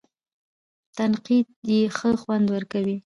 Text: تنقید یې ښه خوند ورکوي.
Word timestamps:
تنقید 0.97 1.47
یې 1.69 1.81
ښه 1.97 2.11
خوند 2.21 2.45
ورکوي. 2.55 2.97